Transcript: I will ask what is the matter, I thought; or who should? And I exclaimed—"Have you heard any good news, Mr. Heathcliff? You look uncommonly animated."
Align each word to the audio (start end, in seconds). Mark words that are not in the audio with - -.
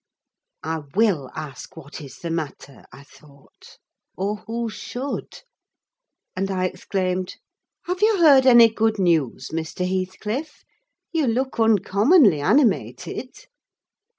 I 0.63 0.79
will 0.95 1.29
ask 1.35 1.77
what 1.77 2.01
is 2.01 2.17
the 2.17 2.31
matter, 2.31 2.85
I 2.91 3.03
thought; 3.03 3.77
or 4.17 4.37
who 4.47 4.67
should? 4.67 5.43
And 6.35 6.49
I 6.49 6.65
exclaimed—"Have 6.65 8.01
you 8.01 8.17
heard 8.17 8.47
any 8.47 8.67
good 8.67 8.97
news, 8.97 9.49
Mr. 9.53 9.87
Heathcliff? 9.87 10.63
You 11.11 11.27
look 11.27 11.59
uncommonly 11.59 12.39
animated." 12.41 13.45